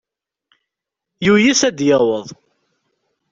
Yuyes 1.25 1.61
ad 1.67 1.79
yaweḍ. 1.87 2.27